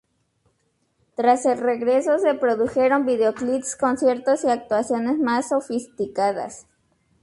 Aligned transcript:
Tras 1.15 1.45
el 1.45 1.59
regreso, 1.59 2.17
se 2.17 2.33
produjeron 2.33 3.05
videoclips, 3.05 3.75
conciertos 3.75 4.43
y 4.43 4.49
actuaciones 4.49 5.19
más 5.19 5.49
sofisticadas. 5.49 6.65